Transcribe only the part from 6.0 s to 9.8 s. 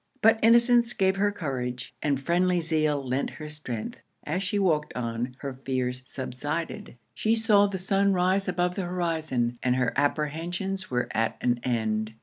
subsided. She saw the sun rise above the horizon, and